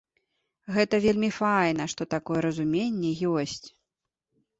Гэта 0.77 0.99
вельмі 1.03 1.27
файна, 1.39 1.85
што 1.93 2.07
такое 2.13 2.39
разуменне 2.47 3.11
ёсць. 3.35 3.63